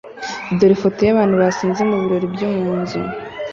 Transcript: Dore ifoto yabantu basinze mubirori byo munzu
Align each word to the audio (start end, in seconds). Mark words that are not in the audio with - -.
Dore 0.57 0.73
ifoto 0.77 1.01
yabantu 1.03 1.35
basinze 1.41 1.81
mubirori 1.89 2.27
byo 2.35 2.47
munzu 2.55 2.99